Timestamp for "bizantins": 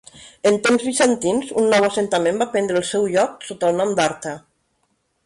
0.85-1.51